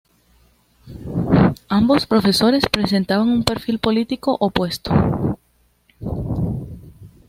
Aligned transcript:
Ambos 1.69 2.07
profesores 2.07 2.63
presentaban 2.71 3.29
un 3.29 3.43
perfil 3.43 3.77
político 3.77 4.35
opuesto. 4.39 4.91